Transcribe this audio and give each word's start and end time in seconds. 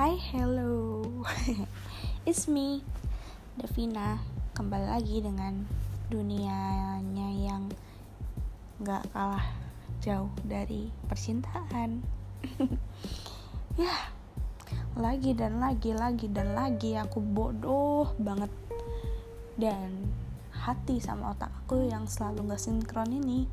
Hai, 0.00 0.16
hello. 0.32 1.04
It's 2.24 2.48
me, 2.48 2.80
Davina. 3.60 4.16
Kembali 4.56 4.88
lagi 4.88 5.20
dengan 5.20 5.68
dunianya 6.08 7.28
yang 7.36 7.68
gak 8.80 9.04
kalah 9.12 9.44
jauh 10.00 10.32
dari 10.40 10.88
percintaan. 11.04 12.00
Ya, 13.76 13.92
lagi 14.96 15.36
dan 15.36 15.60
lagi, 15.60 15.92
lagi 15.92 16.32
dan 16.32 16.56
lagi 16.56 16.96
Aku 16.96 17.20
bodoh 17.20 18.16
banget. 18.16 18.48
Dan 19.60 20.08
hati 20.64 20.96
sama 21.04 21.36
otak 21.36 21.52
aku 21.52 21.84
yang 21.84 22.08
selalu 22.08 22.56
gak 22.56 22.64
sinkron 22.64 23.12
ini 23.12 23.44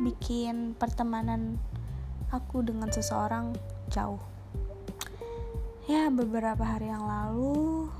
Bikin 0.00 0.80
pertemanan 0.80 1.60
aku 2.32 2.64
dengan 2.64 2.88
seseorang 2.88 3.52
jauh 3.92 4.32
ya 5.84 6.08
beberapa 6.08 6.64
hari 6.64 6.88
yang 6.88 7.04
lalu 7.04 7.92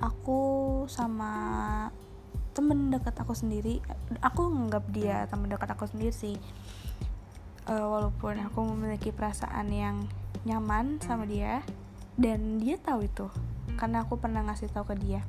aku 0.00 0.40
sama 0.88 1.32
temen 2.56 2.88
dekat 2.88 3.12
aku 3.20 3.36
sendiri 3.36 3.84
aku 4.24 4.48
nganggap 4.48 4.84
dia 4.88 5.28
temen 5.28 5.52
dekat 5.52 5.76
aku 5.76 5.84
sendiri 5.84 6.12
sih. 6.14 6.36
Uh, 7.64 7.88
walaupun 7.88 8.36
aku 8.44 8.60
memiliki 8.76 9.08
perasaan 9.08 9.72
yang 9.72 9.96
nyaman 10.44 11.00
sama 11.00 11.24
dia 11.24 11.64
dan 12.20 12.60
dia 12.60 12.76
tahu 12.76 13.08
itu 13.08 13.28
karena 13.80 14.04
aku 14.04 14.20
pernah 14.20 14.44
ngasih 14.44 14.72
tahu 14.72 14.92
ke 14.92 14.96
dia. 15.00 15.20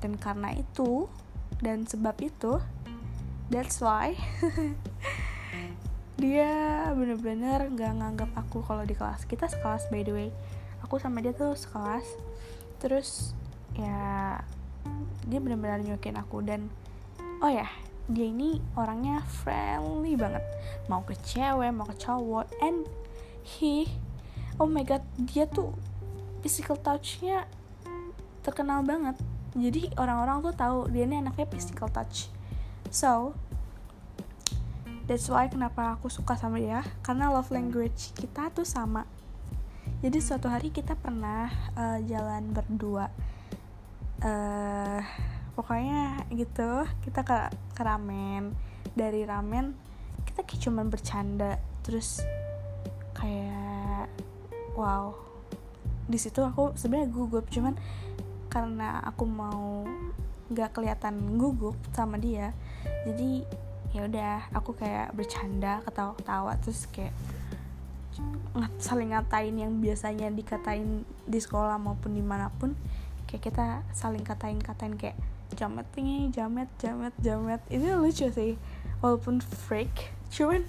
Dan 0.00 0.16
karena 0.16 0.56
itu 0.56 1.12
dan 1.60 1.84
sebab 1.84 2.16
itu 2.24 2.56
that's 3.52 3.84
why 3.84 4.16
dia 6.18 6.50
bener-bener 6.98 7.70
gak 7.78 7.94
nganggap 7.94 8.30
aku 8.34 8.66
kalau 8.66 8.82
di 8.82 8.98
kelas. 8.98 9.22
Kita 9.24 9.46
sekelas 9.46 9.86
by 9.88 10.02
the 10.02 10.12
way. 10.12 10.28
Aku 10.82 10.98
sama 10.98 11.22
dia 11.22 11.30
tuh 11.30 11.54
sekelas. 11.54 12.04
Terus 12.82 13.32
ya 13.78 14.42
dia 15.30 15.38
bener-bener 15.38 15.78
nyukin 15.86 16.18
aku. 16.18 16.42
Dan 16.42 16.66
oh 17.38 17.50
ya 17.50 17.70
dia 18.10 18.26
ini 18.26 18.58
orangnya 18.74 19.22
friendly 19.22 20.18
banget. 20.18 20.42
Mau 20.90 21.06
ke 21.06 21.14
cewek 21.22 21.70
mau 21.70 21.86
ke 21.86 21.94
cowok. 21.94 22.50
And 22.66 22.82
he 23.46 23.86
oh 24.58 24.66
my 24.66 24.82
god 24.82 25.06
dia 25.22 25.46
tuh 25.46 25.70
physical 26.42 26.74
touchnya 26.82 27.46
terkenal 28.42 28.82
banget. 28.82 29.14
Jadi 29.54 29.94
orang-orang 29.94 30.42
tuh 30.42 30.54
tahu 30.54 30.78
dia 30.90 31.06
ini 31.06 31.22
anaknya 31.22 31.46
physical 31.46 31.86
touch. 31.86 32.26
So 32.90 33.38
That's 35.08 35.32
why 35.32 35.48
kenapa 35.48 35.96
aku 35.96 36.12
suka 36.12 36.36
sama 36.36 36.60
dia 36.60 36.84
karena 37.00 37.32
love 37.32 37.48
language 37.48 38.12
kita 38.12 38.52
tuh 38.52 38.68
sama. 38.68 39.08
Jadi 40.04 40.20
suatu 40.20 40.52
hari 40.52 40.68
kita 40.68 40.94
pernah 40.94 41.48
uh, 41.72 41.98
jalan 42.04 42.52
berdua. 42.52 43.08
Uh, 44.20 45.00
pokoknya 45.58 46.22
gitu 46.30 46.86
kita 47.02 47.26
ke, 47.26 47.34
ke 47.74 47.82
ramen 47.82 48.54
dari 48.94 49.26
ramen 49.26 49.74
kita 50.22 50.46
kayak 50.46 50.62
cuman 50.62 50.86
bercanda 50.86 51.58
terus 51.82 52.22
kayak 53.18 54.06
wow 54.78 55.18
di 56.06 56.14
situ 56.14 56.46
aku 56.46 56.78
sebenarnya 56.78 57.10
gugup 57.10 57.50
cuman 57.50 57.74
karena 58.46 59.02
aku 59.02 59.26
mau 59.26 59.82
nggak 60.46 60.78
kelihatan 60.78 61.34
gugup 61.34 61.74
sama 61.90 62.22
dia 62.22 62.54
jadi 63.02 63.42
ya 63.96 64.04
udah 64.04 64.52
aku 64.52 64.76
kayak 64.76 65.16
bercanda 65.16 65.80
ketawa-ketawa 65.88 66.60
terus 66.60 66.84
kayak 66.92 67.16
saling 68.82 69.14
ngatain 69.14 69.54
yang 69.54 69.72
biasanya 69.78 70.28
dikatain 70.34 71.06
di 71.24 71.38
sekolah 71.38 71.78
maupun 71.78 72.18
di 72.18 72.24
mana 72.24 72.50
pun 72.58 72.74
kayak 73.30 73.52
kita 73.52 73.66
saling 73.94 74.26
katain-katain 74.26 74.98
kayak 74.98 75.14
jamet 75.54 75.86
nih 75.94 76.28
jamet 76.34 76.68
jamet 76.82 77.14
jamet. 77.22 77.60
Itu 77.70 77.86
lucu 77.96 78.26
sih 78.34 78.52
walaupun 79.00 79.40
freak 79.40 80.12
cuman 80.34 80.66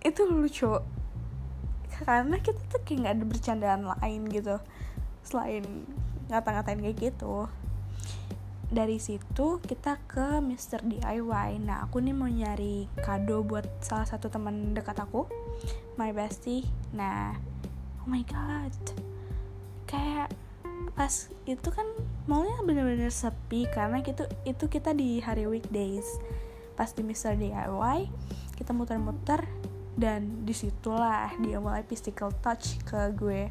itu 0.00 0.22
lucu. 0.24 0.72
Karena 2.00 2.40
kita 2.40 2.60
tuh 2.72 2.80
kayak 2.86 2.98
nggak 3.04 3.14
ada 3.18 3.24
bercandaan 3.28 3.82
lain 3.84 4.22
gitu 4.32 4.56
selain 5.20 5.64
ngata-ngatain 6.32 6.80
kayak 6.80 7.12
gitu 7.12 7.50
dari 8.70 9.02
situ 9.02 9.58
kita 9.58 9.98
ke 10.06 10.38
Mr. 10.38 10.86
DIY 10.86 11.66
nah 11.66 11.82
aku 11.82 11.98
nih 11.98 12.14
mau 12.14 12.30
nyari 12.30 12.86
kado 13.02 13.42
buat 13.42 13.66
salah 13.82 14.06
satu 14.06 14.30
teman 14.30 14.72
dekat 14.72 14.94
aku 15.02 15.26
my 15.98 16.14
bestie 16.14 16.62
nah 16.94 17.34
oh 18.02 18.08
my 18.08 18.22
god 18.30 18.74
kayak 19.90 20.30
pas 20.94 21.28
itu 21.50 21.68
kan 21.74 21.86
mallnya 22.30 22.62
bener-bener 22.62 23.10
sepi 23.10 23.66
karena 23.74 23.98
itu 24.00 24.22
itu 24.46 24.64
kita 24.70 24.94
di 24.94 25.18
hari 25.18 25.50
weekdays 25.50 26.06
pas 26.78 26.94
di 26.94 27.02
Mr. 27.02 27.34
DIY 27.34 28.06
kita 28.54 28.70
muter-muter 28.70 29.44
dan 29.98 30.46
di 30.46 30.54
situlah 30.54 31.34
dia 31.42 31.58
mulai 31.58 31.82
physical 31.84 32.30
touch 32.38 32.78
ke 32.86 33.10
gue 33.18 33.50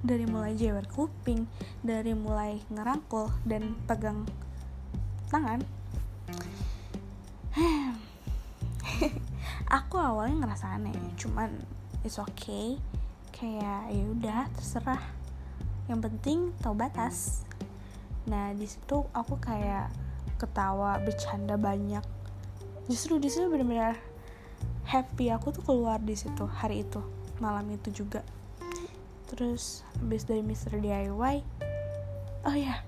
dari 0.00 0.24
mulai 0.24 0.56
jewer 0.56 0.84
kuping 0.88 1.44
dari 1.84 2.16
mulai 2.16 2.60
ngerangkul 2.72 3.28
dan 3.44 3.76
pegang 3.84 4.24
tangan. 5.28 5.60
Aku 9.80 9.96
awalnya 10.00 10.46
ngerasa 10.46 10.74
aneh 10.76 10.96
cuman 11.20 11.52
it's 12.02 12.18
okay. 12.18 12.80
Kayak 13.30 13.88
ya 13.92 14.04
udah 14.04 14.40
terserah. 14.56 15.02
Yang 15.88 16.00
penting 16.10 16.38
tahu 16.60 16.74
batas. 16.76 17.46
Nah 18.28 18.52
di 18.52 18.68
situ 18.68 19.06
aku 19.16 19.40
kayak 19.40 19.88
ketawa 20.36 21.00
bercanda 21.00 21.56
banyak. 21.56 22.04
Justru 22.90 23.16
di 23.16 23.32
situ 23.32 23.48
benar-benar 23.48 23.96
happy 24.90 25.30
aku 25.30 25.54
tuh 25.54 25.62
keluar 25.62 26.02
di 26.02 26.18
situ 26.18 26.50
hari 26.50 26.82
itu 26.82 26.98
malam 27.38 27.62
itu 27.70 27.94
juga 27.94 28.26
terus 29.30 29.86
habis 30.02 30.26
dari 30.26 30.42
Mr. 30.42 30.82
DIY 30.82 31.36
oh 32.50 32.56
ya 32.58 32.82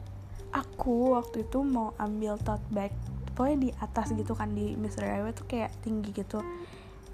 aku 0.51 1.15
waktu 1.15 1.47
itu 1.47 1.63
mau 1.63 1.95
ambil 2.03 2.35
tote 2.43 2.67
bag 2.75 2.91
pokoknya 3.33 3.59
di 3.59 3.71
atas 3.79 4.11
gitu 4.13 4.35
kan 4.35 4.51
di 4.51 4.75
Mr. 4.75 5.07
DIY 5.07 5.33
tuh 5.39 5.47
kayak 5.47 5.71
tinggi 5.87 6.11
gitu 6.11 6.43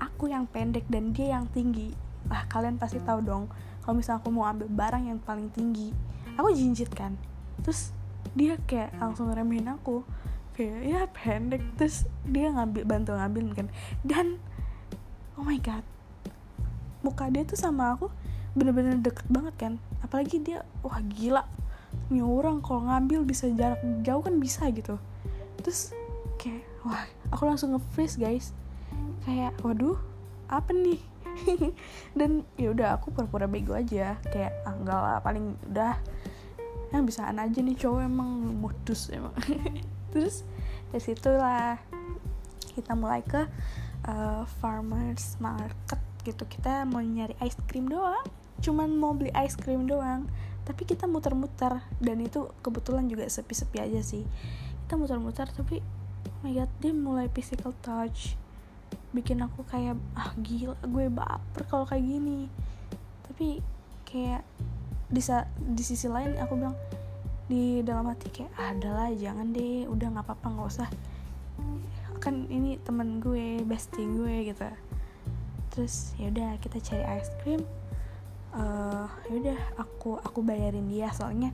aku 0.01 0.33
yang 0.33 0.49
pendek 0.49 0.89
dan 0.89 1.13
dia 1.13 1.37
yang 1.37 1.47
tinggi 1.53 1.93
lah 2.27 2.49
kalian 2.49 2.81
pasti 2.81 2.99
tahu 3.05 3.21
dong 3.23 3.47
kalau 3.85 3.95
misalnya 3.95 4.25
aku 4.25 4.31
mau 4.33 4.49
ambil 4.49 4.67
barang 4.67 5.05
yang 5.07 5.21
paling 5.23 5.53
tinggi 5.53 5.93
aku 6.35 6.49
jinjit 6.57 6.91
kan 6.91 7.15
terus 7.63 7.93
dia 8.33 8.57
kayak 8.65 8.97
langsung 8.97 9.31
remehin 9.31 9.69
aku 9.69 10.03
kayak 10.59 10.79
ya 10.83 11.01
pendek 11.11 11.63
terus 11.79 12.09
dia 12.27 12.51
ngambil 12.51 12.83
bantu 12.83 13.15
ngambil 13.15 13.45
kan 13.55 13.69
dan 14.03 14.27
oh 15.39 15.47
my 15.47 15.59
god 15.63 15.87
muka 17.03 17.31
dia 17.31 17.47
tuh 17.47 17.55
sama 17.55 17.95
aku 17.95 18.11
bener-bener 18.59 18.99
deket 18.99 19.25
banget 19.31 19.55
kan? 19.57 19.73
Apalagi 20.03 20.43
dia 20.43 20.67
wah 20.83 20.99
gila. 21.01 21.47
Punya 22.11 22.27
orang 22.27 22.61
kalau 22.61 22.85
ngambil 22.91 23.25
bisa 23.25 23.49
jarak 23.55 23.81
jauh 24.03 24.21
kan 24.21 24.37
bisa 24.43 24.67
gitu. 24.75 24.99
Terus 25.63 25.95
kayak 26.37 26.67
wah 26.83 27.07
aku 27.31 27.47
langsung 27.47 27.73
nge-freeze 27.79 28.19
guys. 28.19 28.51
Kayak 29.25 29.55
waduh 29.63 29.97
apa 30.51 30.75
nih? 30.75 31.01
Dan 32.19 32.43
ya 32.59 32.75
udah 32.75 32.99
aku 32.99 33.15
pura-pura 33.15 33.47
bego 33.47 33.79
aja. 33.79 34.19
Kayak 34.29 34.53
ah, 34.67 34.75
enggak 34.75 35.01
lah 35.01 35.17
paling 35.23 35.55
udah. 35.71 35.97
Yang 36.89 37.03
bisaan 37.15 37.37
aja 37.39 37.59
nih 37.61 37.77
cowok 37.77 38.01
emang 38.03 38.31
modus 38.59 39.13
emang. 39.15 39.37
Terus 40.13 40.43
dari 40.89 41.05
situlah 41.05 41.77
kita 42.73 42.97
mulai 42.97 43.21
ke 43.21 43.45
uh, 44.09 44.43
farmers 44.59 45.37
market 45.39 46.01
gitu. 46.25 46.49
Kita 46.49 46.89
mau 46.89 47.05
nyari 47.05 47.37
ice 47.45 47.61
cream 47.69 47.93
doang 47.93 48.48
cuman 48.59 48.91
mau 48.99 49.15
beli 49.15 49.31
ice 49.35 49.55
cream 49.55 49.87
doang. 49.87 50.27
Tapi 50.69 50.85
kita 50.85 51.09
muter-muter 51.09 51.81
dan 51.97 52.21
itu 52.21 52.53
kebetulan 52.61 53.09
juga 53.09 53.25
sepi-sepi 53.25 53.81
aja 53.81 54.01
sih. 54.05 54.27
Kita 54.85 55.01
muter-muter 55.01 55.49
tapi 55.49 55.81
oh 55.81 56.39
my 56.45 56.53
god 56.53 56.71
dia 56.83 56.93
mulai 56.93 57.27
physical 57.33 57.73
touch. 57.81 58.37
Bikin 59.17 59.41
aku 59.41 59.65
kayak 59.65 59.97
ah 60.13 60.37
gila 60.37 60.77
gue 60.85 61.09
baper 61.09 61.63
kalau 61.65 61.89
kayak 61.89 62.05
gini. 62.05 62.53
Tapi 63.25 63.65
kayak 64.05 64.45
di, 65.09 65.25
di 65.73 65.83
sisi 65.85 66.05
lain 66.05 66.37
aku 66.37 66.53
bilang 66.61 66.77
di 67.49 67.81
dalam 67.81 68.05
hati 68.13 68.29
kayak 68.29 68.53
ah, 68.61 68.77
adalah 68.77 69.09
jangan 69.17 69.49
deh 69.57 69.89
udah 69.89 70.13
nggak 70.13 70.27
apa-apa 70.29 70.47
nggak 70.53 70.69
usah. 70.69 70.89
Kan 72.21 72.45
ini 72.53 72.77
temen 72.85 73.25
gue 73.25 73.65
bestie 73.65 74.05
gue 74.05 74.53
gitu. 74.53 74.69
Terus 75.73 76.13
ya 76.21 76.29
udah 76.29 76.61
kita 76.61 76.77
cari 76.85 77.05
ice 77.17 77.33
cream 77.41 77.65
uh, 78.55 79.07
ya 79.29 79.33
udah 79.35 79.59
aku 79.77 80.17
aku 80.23 80.41
bayarin 80.41 80.89
dia 80.89 81.13
soalnya 81.13 81.53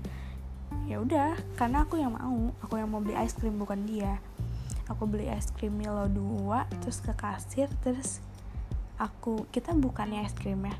ya 0.84 1.00
udah 1.00 1.38
karena 1.56 1.86
aku 1.86 1.96
yang 1.96 2.12
mau 2.12 2.52
aku 2.60 2.76
yang 2.76 2.90
mau 2.90 3.00
beli 3.00 3.16
es 3.16 3.32
krim 3.32 3.56
bukan 3.56 3.88
dia. 3.88 4.20
Aku 4.84 5.08
beli 5.08 5.32
es 5.32 5.48
krim 5.48 5.80
Milo 5.80 6.04
2 6.12 6.84
terus 6.84 7.00
ke 7.00 7.16
kasir 7.16 7.72
terus 7.80 8.20
aku 9.00 9.48
kita 9.48 9.72
bukannya 9.72 10.28
es 10.28 10.36
krim 10.36 10.60
ya? 10.60 10.76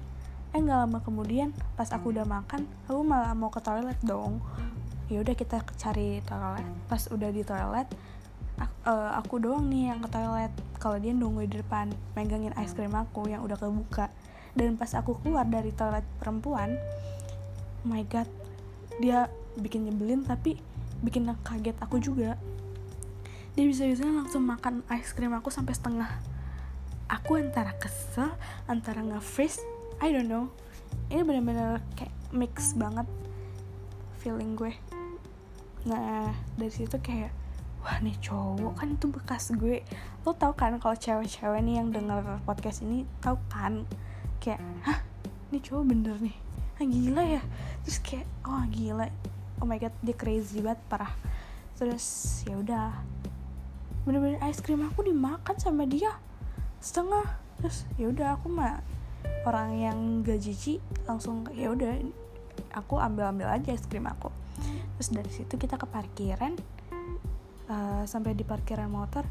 Eh 0.53 0.61
nggak 0.61 0.79
lama 0.87 0.99
kemudian 1.01 1.57
pas 1.75 1.89
aku 1.89 2.13
udah 2.13 2.29
makan 2.29 2.69
aku 2.85 3.01
malah 3.01 3.33
mau 3.33 3.49
ke 3.49 3.65
toilet 3.65 3.97
dong. 4.05 4.45
Ya 5.09 5.25
udah 5.25 5.33
kita 5.33 5.65
cari 5.81 6.21
toilet. 6.29 6.69
Pas 6.85 7.03
udah 7.09 7.31
di 7.33 7.43
toilet 7.43 7.89
aku, 8.61 8.75
uh, 8.87 8.93
eh, 8.93 9.11
aku 9.19 9.35
doang 9.41 9.73
nih 9.73 9.97
yang 9.97 10.05
ke 10.05 10.09
toilet. 10.13 10.53
Kalau 10.77 11.01
dia 11.01 11.17
nunggu 11.17 11.49
di 11.49 11.65
depan 11.65 11.89
megangin 12.13 12.53
es 12.61 12.77
krim 12.77 12.93
aku 12.93 13.25
yang 13.33 13.41
udah 13.41 13.57
kebuka 13.57 14.13
dan 14.55 14.79
pas 14.79 14.91
aku 14.95 15.19
keluar 15.23 15.47
dari 15.47 15.75
toilet 15.75 16.06
perempuan 16.23 16.79
my 17.85 18.06
god 18.06 18.31
dia 19.03 19.27
bikin 19.59 19.87
nyebelin 19.87 20.23
tapi 20.27 20.59
bikin 21.05 21.29
kaget 21.45 21.77
aku 21.83 22.01
juga. 22.01 22.39
Dia 23.55 23.65
bisa-bisa 23.71 24.09
langsung 24.09 24.43
makan 24.49 24.83
es 24.91 25.15
krim 25.15 25.35
aku 25.37 25.53
sampai 25.53 25.75
setengah. 25.77 26.11
Aku 27.06 27.39
antara 27.39 27.77
kesel 27.77 28.33
antara 28.67 29.05
nge-freeze 29.05 29.62
I 30.03 30.11
don't 30.11 30.27
know. 30.27 30.51
Ini 31.12 31.23
bener-bener 31.23 31.85
kayak 31.95 32.15
mix 32.35 32.75
banget 32.75 33.06
feeling 34.19 34.59
gue. 34.59 34.75
Nah 35.87 36.35
dari 36.59 36.73
situ 36.73 36.97
kayak 36.99 37.31
wah 37.85 38.01
nih 38.01 38.17
cowok 38.19 38.75
kan 38.75 38.89
itu 38.97 39.06
bekas 39.12 39.55
gue. 39.55 39.85
Lo 40.27 40.35
tau 40.35 40.56
kan 40.56 40.81
kalau 40.83 40.97
cewek-cewek 40.99 41.61
nih 41.62 41.79
yang 41.79 41.95
denger 41.95 42.43
podcast 42.43 42.83
ini 42.83 43.06
tau 43.23 43.39
kan 43.53 43.87
kayak 44.44 44.61
hah 44.85 45.00
nih 45.49 45.64
cowok 45.64 45.85
bener 45.88 46.17
nih. 46.20 46.37
Ah 46.76 46.85
gila 46.85 47.23
ya. 47.25 47.43
Terus 47.88 47.99
kayak 48.05 48.29
oh 48.44 48.64
gila. 48.69 49.08
Oh 49.62 49.64
my 49.64 49.81
god 49.81 49.96
dia 50.05 50.12
crazy 50.12 50.61
banget 50.61 50.85
parah. 50.93 51.12
Terus 51.81 52.05
ya 52.44 52.61
udah. 52.61 52.93
Bener-bener 54.05 54.37
es 54.44 54.61
krim 54.61 54.85
aku 54.85 55.08
dimakan 55.08 55.56
sama 55.56 55.88
dia 55.88 56.12
setengah. 56.85 57.41
Terus 57.56 57.88
ya 57.96 58.12
udah 58.12 58.37
aku 58.37 58.52
mah 58.52 58.85
orang 59.49 59.81
yang 59.81 59.99
gak 60.20 60.44
jijik 60.44 60.85
langsung 61.08 61.49
ya 61.56 61.73
udah 61.73 61.96
aku 62.76 63.00
ambil 63.00 63.32
ambil 63.32 63.49
aja 63.49 63.73
es 63.73 63.88
krim 63.88 64.05
aku. 64.05 64.29
Terus 65.00 65.08
dari 65.08 65.31
situ 65.32 65.56
kita 65.56 65.81
ke 65.81 65.88
parkiran 65.88 66.52
uh, 67.73 68.05
sampai 68.05 68.37
di 68.37 68.44
parkiran 68.44 68.93
motor 68.93 69.25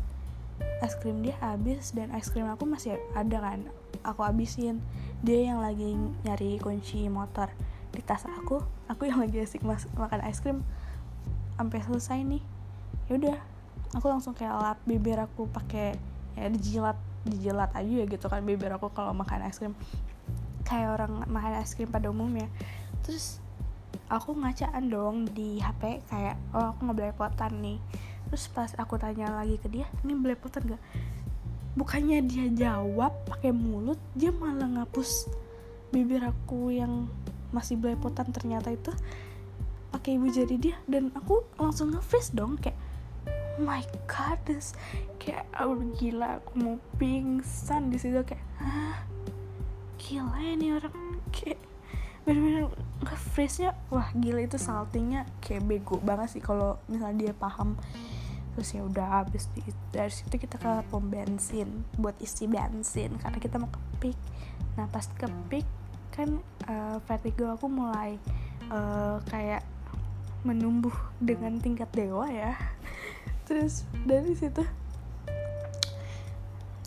es 0.84 1.00
krim 1.00 1.24
dia 1.24 1.40
habis 1.40 1.96
dan 1.96 2.12
es 2.12 2.28
krim 2.28 2.44
aku 2.46 2.68
masih 2.68 3.00
ada 3.16 3.40
kan 3.40 3.64
aku 4.04 4.22
habisin. 4.28 4.84
Dia 5.24 5.54
yang 5.54 5.64
lagi 5.64 5.96
nyari 6.28 6.60
kunci 6.60 7.08
motor 7.08 7.48
di 7.94 8.02
tas 8.02 8.26
aku 8.26 8.60
aku 8.90 9.06
yang 9.08 9.22
lagi 9.24 9.40
asik 9.40 9.64
mas 9.64 9.88
makan 9.96 10.22
es 10.28 10.44
krim. 10.44 10.62
Sampai 11.56 11.80
selesai 11.80 12.20
nih. 12.28 12.44
Ya 13.08 13.14
udah 13.16 13.38
aku 13.96 14.12
langsung 14.12 14.36
kayak 14.36 14.54
lap 14.60 14.80
bibir 14.84 15.16
aku 15.22 15.48
pakai 15.48 15.96
ya 16.34 16.50
dijilat 16.50 16.98
dijilat 17.24 17.72
aja 17.72 17.94
ya 18.04 18.06
gitu 18.10 18.26
kan 18.28 18.44
bibir 18.44 18.74
aku 18.76 18.92
kalau 18.92 19.16
makan 19.16 19.48
es 19.48 19.58
krim. 19.62 19.74
Kayak 20.68 21.00
orang 21.00 21.24
makan 21.32 21.64
es 21.64 21.72
krim 21.72 21.88
pada 21.88 22.12
umumnya. 22.12 22.52
Terus 23.08 23.40
aku 24.12 24.36
ngacaan 24.36 24.92
dong 24.92 25.32
di 25.32 25.64
HP 25.64 26.04
kayak 26.12 26.36
oh 26.52 26.76
aku 26.76 26.92
belepotan 26.92 27.64
nih 27.64 27.80
terus 28.34 28.50
pas 28.50 28.74
aku 28.82 28.98
tanya 28.98 29.30
lagi 29.30 29.62
ke 29.62 29.70
dia 29.70 29.86
ini 30.02 30.18
belepotan 30.18 30.66
gak 30.74 30.82
bukannya 31.78 32.26
dia 32.26 32.50
jawab 32.50 33.14
pakai 33.30 33.54
mulut 33.54 34.02
dia 34.18 34.34
malah 34.34 34.66
ngapus 34.66 35.30
bibir 35.94 36.26
aku 36.26 36.74
yang 36.74 37.06
masih 37.54 37.78
belepotan 37.78 38.34
ternyata 38.34 38.74
itu 38.74 38.90
pakai 39.94 40.18
ibu 40.18 40.28
jari 40.34 40.58
dia. 40.58 40.76
Dan 40.90 41.14
aku 41.14 41.46
langsung 41.62 41.94
nge 41.94 42.34
dong 42.34 42.58
kayak 42.58 42.76
my 43.62 43.86
god 44.10 44.42
this 44.50 44.74
kayak 45.22 45.46
oh, 45.62 45.78
gila 46.02 46.42
aku 46.42 46.52
mau 46.58 46.76
pingsan 46.98 47.94
di 47.94 48.02
situ. 48.02 48.18
Kayak 48.26 48.44
ah 48.58 49.06
gila 50.02 50.42
nih 50.58 50.82
orang. 50.82 50.98
Kayak 51.30 51.62
bener-bener 52.26 52.74
nge-freeze 53.06 53.68
nya 53.68 53.72
wah 53.92 54.10
gila 54.16 54.42
itu 54.48 54.56
saltingnya 54.56 55.28
kayak 55.44 55.68
bego 55.68 56.00
banget 56.00 56.40
sih 56.40 56.42
kalau 56.42 56.80
misalnya 56.88 57.30
dia 57.30 57.34
paham 57.36 57.76
terus 58.54 58.70
ya 58.74 58.86
udah 58.86 59.26
habis 59.26 59.50
di, 59.58 59.66
dari 59.90 60.14
situ 60.14 60.38
kita 60.38 60.62
ke 60.62 60.72
pom 60.94 61.10
bensin 61.10 61.86
buat 61.98 62.14
isi 62.22 62.46
bensin 62.46 63.18
karena 63.18 63.38
kita 63.42 63.58
mau 63.58 63.70
ke 63.70 63.82
pik 63.98 64.20
nah 64.78 64.86
pas 64.90 65.06
ke 65.10 65.26
pik 65.50 65.66
kan 66.14 66.38
uh, 66.70 67.02
vertigo 67.10 67.50
aku 67.50 67.66
mulai 67.66 68.22
uh, 68.70 69.18
kayak 69.26 69.66
menumbuh 70.44 70.94
dengan 71.24 71.58
tingkat 71.58 71.88
dewa 71.96 72.28
ya. 72.28 72.54
Terus 73.48 73.88
dari 74.06 74.36
situ 74.38 74.64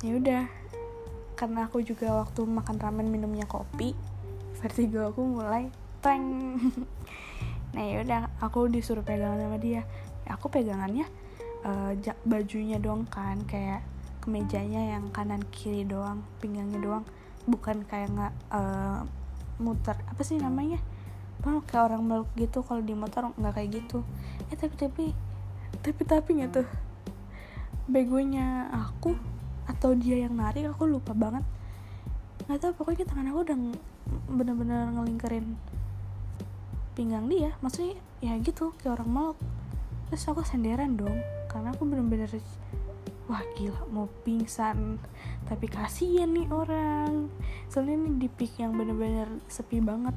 ya 0.05 0.13
udah. 0.15 0.45
Karena 1.37 1.69
aku 1.69 1.85
juga 1.85 2.17
waktu 2.17 2.47
makan 2.47 2.81
ramen 2.81 3.13
minumnya 3.13 3.45
kopi 3.45 3.93
vertigo 4.57 5.05
aku 5.13 5.21
mulai 5.21 5.69
teng 6.01 6.57
nah 7.77 7.85
yaudah 7.85 8.33
aku 8.41 8.73
disuruh 8.73 9.05
pegangan 9.05 9.43
sama 9.43 9.59
dia. 9.61 9.85
Ya, 10.25 10.39
aku 10.39 10.49
pegangannya 10.49 11.05
uh, 11.65 11.93
bajunya 12.27 12.77
doang 12.77 13.09
kan 13.09 13.41
kayak 13.47 13.81
kemejanya 14.27 14.99
yang 14.99 15.15
kanan 15.15 15.41
kiri 15.55 15.87
doang 15.87 16.27
pinggangnya 16.43 16.83
doang. 16.83 17.05
Bukan 17.47 17.87
kayak 17.87 18.11
nggak 18.11 18.35
uh, 18.51 19.07
muter 19.63 19.95
apa 20.11 20.23
sih 20.27 20.37
namanya? 20.43 20.83
Bang, 21.41 21.63
kayak 21.63 21.95
orang 21.95 22.03
meluk 22.03 22.29
gitu 22.35 22.67
kalau 22.67 22.83
di 22.83 22.93
motor 22.93 23.31
nggak 23.39 23.55
kayak 23.55 23.71
gitu. 23.81 24.03
Eh 24.51 24.59
tapi 24.59 24.75
tapi 24.75 25.05
tapi 25.81 26.03
tapi 26.03 26.29
nggak 26.43 26.51
tuh. 26.51 26.69
Begonya 27.87 28.67
aku 28.75 29.15
atau 29.71 29.95
dia 29.95 30.27
yang 30.27 30.35
narik 30.35 30.67
aku 30.75 30.91
lupa 30.91 31.15
banget. 31.15 31.47
Nggak 32.51 32.59
tahu 32.67 32.73
pokoknya 32.83 33.07
tangan 33.07 33.31
aku 33.31 33.41
udah 33.47 33.59
bener-bener 34.27 34.91
ngelingkerin 34.91 35.55
pinggang 36.99 37.31
dia. 37.31 37.55
Maksudnya 37.63 37.95
ya 38.19 38.35
gitu 38.43 38.75
kayak 38.83 38.99
orang 38.99 39.11
meluk. 39.15 39.39
Terus 40.11 40.27
aku 40.27 40.43
senderan 40.43 40.99
dong 40.99 41.36
karena 41.57 41.73
aku 41.73 41.89
bener-bener 41.89 42.29
wah 43.33 43.41
gila 43.57 43.89
mau 43.89 44.13
pingsan. 44.29 45.01
Tapi 45.49 45.67
kasihan 45.73 46.29
nih 46.29 46.53
orang. 46.53 47.33
Soalnya 47.73 47.97
ini 47.97 48.11
di 48.21 48.29
pik 48.29 48.61
yang 48.61 48.77
bener-bener 48.77 49.41
sepi 49.49 49.81
banget. 49.81 50.13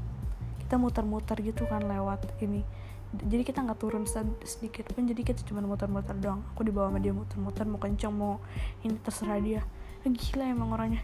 Kita 0.59 0.75
muter-muter 0.75 1.39
gitu 1.39 1.63
kan 1.63 1.87
lewat 1.87 2.27
ini. 2.43 2.67
Jadi 3.15 3.41
kita 3.41 3.63
nggak 3.63 3.79
turun 3.79 4.03
sedikit 4.43 4.85
pun 4.91 5.07
jadi 5.07 5.23
kita 5.23 5.47
cuma 5.47 5.63
muter-muter 5.63 6.13
doang. 6.19 6.43
Aku 6.51 6.67
dibawa 6.67 6.91
sama 6.91 6.99
dia 6.99 7.15
muter-muter 7.15 7.63
mau 7.65 7.79
kencang 7.79 8.11
mau 8.11 8.37
ini 8.83 8.99
terserah 8.99 9.39
dia. 9.39 9.61
Gila 10.03 10.43
emang 10.43 10.75
orangnya. 10.75 10.99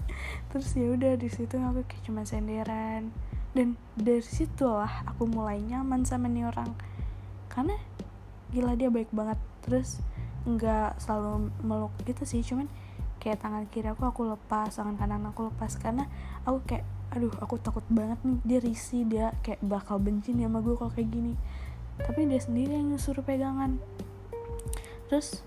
Terus 0.54 0.70
ya 0.78 0.94
udah 0.94 1.18
di 1.18 1.26
situ 1.26 1.58
aku 1.58 1.82
kayak 1.90 2.06
cuma 2.06 2.22
senderan. 2.22 3.10
Dan 3.50 3.74
dari 3.98 4.22
situ 4.22 4.62
lah 4.62 5.10
aku 5.10 5.26
mulai 5.26 5.58
nyaman 5.58 6.06
sama 6.06 6.30
nih 6.30 6.46
orang. 6.48 6.70
Karena 7.50 7.76
gila 8.48 8.72
dia 8.72 8.88
baik 8.88 9.12
banget 9.12 9.36
terus 9.62 10.02
nggak 10.42 10.98
selalu 10.98 11.54
meluk 11.62 11.94
gitu 12.02 12.26
sih 12.26 12.42
cuman 12.42 12.66
kayak 13.22 13.38
tangan 13.38 13.70
kiri 13.70 13.94
aku 13.94 14.02
aku 14.02 14.26
lepas 14.26 14.74
tangan 14.74 14.98
kanan 14.98 15.22
aku 15.30 15.46
lepas 15.54 15.78
karena 15.78 16.10
aku 16.42 16.58
kayak 16.66 16.82
aduh 17.12 17.30
aku 17.44 17.60
takut 17.60 17.84
banget 17.92 18.16
nih 18.24 18.38
dia 18.42 18.58
risi 18.58 19.04
dia 19.04 19.36
kayak 19.44 19.60
bakal 19.60 20.00
benci 20.00 20.32
nih 20.32 20.48
sama 20.48 20.64
gue 20.64 20.74
kalau 20.74 20.88
kayak 20.90 21.12
gini. 21.12 21.36
Tapi 22.00 22.24
dia 22.24 22.40
sendiri 22.40 22.72
yang 22.72 22.96
suruh 22.96 23.20
pegangan. 23.20 23.76
Terus 25.12 25.44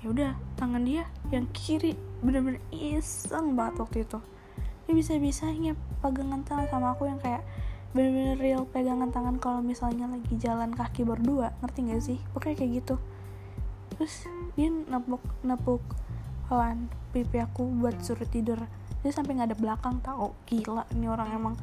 ya 0.00 0.08
udah 0.08 0.32
tangan 0.56 0.80
dia 0.80 1.04
yang 1.28 1.44
kiri 1.52 1.92
bener-bener 2.24 2.60
iseng 2.72 3.52
banget 3.52 3.84
waktu 3.84 3.98
itu. 4.08 4.18
Dia 4.88 4.94
bisa 4.96 5.12
bisanya 5.20 5.76
pegangan 6.00 6.40
tangan 6.40 6.72
sama 6.72 6.96
aku 6.96 7.04
yang 7.04 7.20
kayak 7.20 7.44
bener-bener 7.92 8.40
real 8.40 8.64
pegangan 8.64 9.12
tangan 9.12 9.36
kalau 9.36 9.60
misalnya 9.60 10.08
lagi 10.08 10.34
jalan 10.40 10.72
kaki 10.72 11.04
berdua 11.04 11.52
ngerti 11.60 11.78
gak 11.84 12.00
sih? 12.00 12.18
Pokoknya 12.32 12.64
kayak 12.64 12.72
gitu 12.80 12.96
terus 13.94 14.26
dia 14.58 14.68
nepuk 14.70 15.22
nepuk 15.46 15.82
pelan 16.50 16.92
pipi 17.14 17.40
aku 17.40 17.64
buat 17.78 17.98
suruh 18.02 18.28
tidur. 18.28 18.60
Dia 19.00 19.12
sampai 19.12 19.38
nggak 19.38 19.54
ada 19.54 19.58
belakang 19.58 20.02
tau. 20.02 20.34
Gila 20.44 20.84
ini 20.92 21.06
orang 21.08 21.30
emang. 21.32 21.54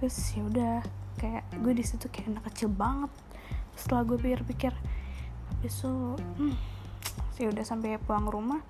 Terus 0.00 0.16
ya 0.34 0.42
udah 0.44 0.74
kayak 1.16 1.46
gue 1.62 1.72
di 1.72 1.84
situ 1.86 2.10
kayak 2.10 2.36
anak 2.36 2.44
kecil 2.52 2.68
banget. 2.68 3.10
Setelah 3.78 4.02
gue 4.06 4.18
pikir-pikir 4.18 4.74
besok 5.62 6.20
hmm, 6.36 6.56
sih 7.36 7.48
udah 7.52 7.64
sampai 7.64 7.96
pulang 7.96 8.28
rumah 8.28 8.60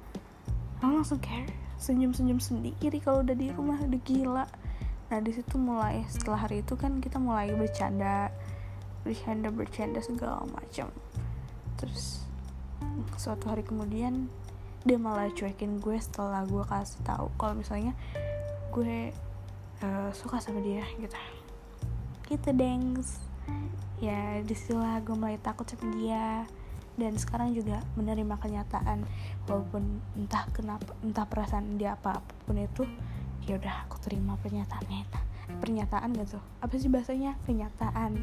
aku 0.85 1.01
langsung 1.01 1.19
kayak 1.23 1.49
senyum-senyum 1.81 2.39
sendiri 2.39 3.01
kalau 3.01 3.25
udah 3.25 3.33
di 3.33 3.49
rumah. 3.49 3.81
Udah 3.81 4.01
gila. 4.05 4.45
Nah 5.09 5.19
di 5.25 5.33
situ 5.33 5.57
mulai 5.57 6.05
setelah 6.13 6.45
hari 6.45 6.61
itu 6.61 6.77
kan 6.77 7.01
kita 7.01 7.17
mulai 7.17 7.53
bercanda 7.57 8.29
bercanda 9.01 9.49
bercanda 9.49 10.01
segala 10.05 10.45
macam. 10.49 10.93
Terus 11.81 12.25
suatu 13.19 13.51
hari 13.51 13.63
kemudian 13.63 14.29
dia 14.85 15.01
malah 15.01 15.33
cuekin 15.33 15.81
gue 15.81 15.97
setelah 15.97 16.45
gue 16.45 16.61
kasih 16.69 17.01
tahu 17.09 17.33
kalau 17.41 17.57
misalnya 17.57 17.97
gue 18.69 19.17
uh, 19.81 20.11
suka 20.13 20.45
sama 20.45 20.61
dia 20.61 20.85
gitu. 21.01 21.17
Gitu 22.29 22.49
dengs. 22.53 23.25
Ya 24.05 24.45
di 24.45 24.53
situlah 24.53 25.01
gue 25.01 25.17
mulai 25.17 25.41
takut 25.41 25.65
sama 25.65 25.89
dia 25.97 26.45
dan 27.01 27.17
sekarang 27.17 27.57
juga 27.57 27.83
menerima 27.99 28.39
kenyataan 28.39 29.03
walaupun 29.51 29.99
entah 30.15 30.47
kenapa 30.55 30.95
entah 31.03 31.27
perasaan 31.27 31.81
dia 31.81 31.99
apa 31.99 32.23
apa 32.23 32.33
pun 32.47 32.61
itu 32.61 32.87
ya 33.49 33.57
udah 33.57 33.89
aku 33.89 33.97
terima 34.05 34.37
pernyataannya. 34.45 35.09
Pernyataan 35.65 36.13
gitu 36.13 36.37
apa 36.61 36.75
sih 36.77 36.93
bahasanya? 36.93 37.41
Kenyataan. 37.49 38.21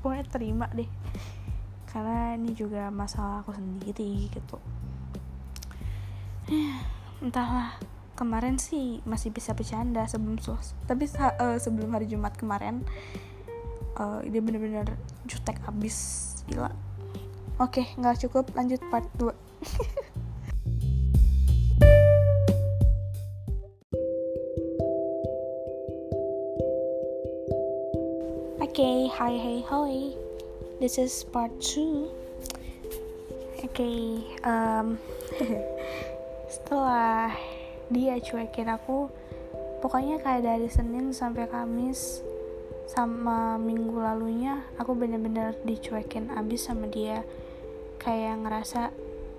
Pokoknya 0.00 0.24
terima 0.32 0.66
deh 0.72 0.88
karena 1.94 2.34
ini 2.34 2.50
juga 2.58 2.90
masalah 2.90 3.46
aku 3.46 3.54
sendiri 3.54 4.26
gitu. 4.34 4.58
Entahlah. 7.22 7.78
Kemarin 8.14 8.62
sih 8.62 9.02
masih 9.02 9.34
bisa 9.34 9.58
bercanda 9.58 10.06
sebelum 10.06 10.38
sos 10.38 10.78
tapi 10.86 11.10
uh, 11.18 11.58
sebelum 11.58 11.90
hari 11.90 12.06
Jumat 12.06 12.38
kemarin 12.38 12.86
uh, 13.98 14.22
dia 14.22 14.38
bener-bener 14.38 14.86
jutek 15.26 15.58
abis 15.66 16.30
gila. 16.46 16.70
Oke 17.58 17.90
nggak 17.98 18.22
cukup. 18.26 18.54
Lanjut 18.54 18.78
part 18.86 19.10
2 19.18 19.34
Okay, 28.74 29.06
hi, 29.06 29.34
hey, 29.38 29.62
hi. 29.70 30.33
This 30.82 30.98
is 30.98 31.22
part 31.30 31.54
2. 31.62 32.10
Okay, 33.70 34.26
um, 34.42 34.98
setelah 36.52 37.30
dia 37.88 38.18
cuekin 38.18 38.66
aku, 38.66 39.06
pokoknya 39.78 40.18
kayak 40.18 40.42
dari 40.42 40.66
Senin 40.66 41.14
sampai 41.14 41.46
Kamis 41.46 42.26
sama 42.84 43.56
minggu 43.56 43.96
lalunya 43.96 44.60
aku 44.76 44.92
bener-bener 44.92 45.56
dicuekin 45.64 46.28
abis 46.36 46.68
sama 46.68 46.84
dia 46.84 47.24
kayak 47.96 48.44
ngerasa 48.44 48.92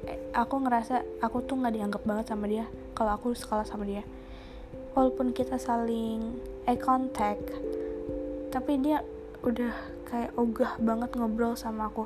eh, 0.09 0.17
aku 0.33 0.65
ngerasa 0.65 1.05
aku 1.21 1.45
tuh 1.45 1.61
nggak 1.61 1.77
dianggap 1.77 2.01
banget 2.09 2.25
sama 2.33 2.49
dia 2.49 2.65
kalau 2.97 3.13
aku 3.13 3.37
sekolah 3.37 3.61
sama 3.61 3.85
dia 3.85 4.01
walaupun 4.97 5.29
kita 5.29 5.61
saling 5.61 6.41
eye 6.65 6.79
contact 6.81 7.53
tapi 8.49 8.81
dia 8.81 9.05
udah 9.45 9.94
kayak 10.05 10.31
ogah 10.38 10.77
banget 10.77 11.12
ngobrol 11.17 11.57
sama 11.57 11.89
aku. 11.89 12.05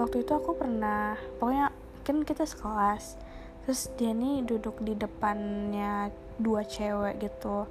Waktu 0.00 0.24
itu 0.24 0.32
aku 0.34 0.56
pernah 0.56 1.18
pokoknya 1.38 1.74
kan 2.06 2.24
kita 2.24 2.48
sekelas 2.48 3.20
terus 3.62 3.92
dia 4.00 4.16
nih 4.16 4.40
duduk 4.48 4.80
di 4.80 4.96
depannya 4.96 6.08
dua 6.40 6.64
cewek 6.64 7.20
gitu. 7.20 7.68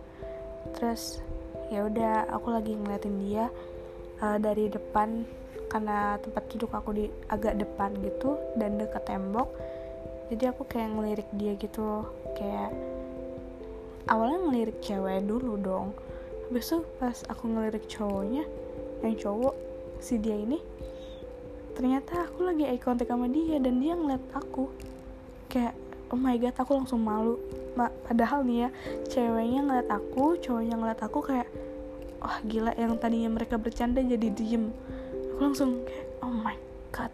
Terus 0.77 1.25
ya 1.73 1.89
udah 1.89 2.29
aku 2.31 2.53
lagi 2.53 2.77
ngeliatin 2.77 3.17
dia 3.25 3.49
uh, 4.21 4.37
dari 4.37 4.69
depan 4.69 5.25
karena 5.67 6.15
tempat 6.23 6.47
duduk 6.53 6.71
aku 6.71 6.95
di 6.95 7.05
agak 7.27 7.59
depan 7.59 7.91
gitu 8.05 8.37
dan 8.55 8.77
deket 8.77 9.03
tembok. 9.09 9.49
Jadi 10.27 10.43
aku 10.51 10.67
kayak 10.67 10.91
ngelirik 10.95 11.29
dia 11.35 11.55
gitu 11.55 12.03
kayak 12.35 12.71
awalnya 14.11 14.39
ngelirik 14.47 14.79
cewek 14.83 15.23
dulu 15.25 15.57
dong. 15.59 15.87
Itu 16.53 16.87
pas 17.01 17.25
aku 17.27 17.43
ngelirik 17.51 17.89
cowoknya 17.91 18.47
yang 19.05 19.15
cowok 19.17 19.55
si 20.01 20.17
dia 20.21 20.37
ini 20.37 20.61
ternyata 21.77 22.25
aku 22.25 22.49
lagi 22.49 22.65
eye 22.65 22.81
contact 22.81 23.13
sama 23.13 23.29
dia 23.29 23.61
dan 23.61 23.77
dia 23.77 23.93
ngeliat 23.93 24.25
aku. 24.33 24.65
Kayak 25.45 25.77
oh 26.09 26.17
my 26.17 26.33
god 26.41 26.57
aku 26.57 26.73
langsung 26.73 27.05
malu. 27.05 27.37
Ma 27.77 27.93
padahal 28.09 28.41
nih 28.41 28.65
ya 28.65 28.69
ceweknya 29.05 29.61
ngeliat 29.61 29.89
aku 29.93 30.41
cowoknya 30.41 30.73
ngeliat 30.73 30.99
aku 31.05 31.21
kayak 31.21 31.45
wah 32.17 32.41
gila 32.41 32.73
yang 32.73 32.97
tadinya 32.97 33.29
mereka 33.29 33.61
bercanda 33.61 34.01
jadi 34.01 34.33
diem. 34.33 34.73
Aku 35.37 35.41
langsung 35.45 35.85
kayak 35.85 36.07
oh 36.25 36.33
my 36.33 36.57
god 36.89 37.13